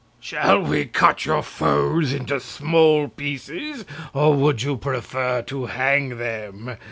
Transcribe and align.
"Shall 0.19 0.63
we 0.63 0.85
cut 0.87 1.27
your 1.27 1.43
foes 1.43 2.11
into 2.11 2.39
small 2.39 3.07
pieces, 3.07 3.85
or 4.15 4.33
would 4.33 4.63
you 4.63 4.75
prefer 4.75 5.43
to 5.43 5.67
hang 5.67 6.17
them?" 6.17 6.75